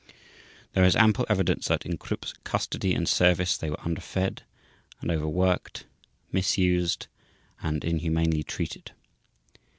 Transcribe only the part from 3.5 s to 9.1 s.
they were underfed and overworked, misused, and inhumanly treated.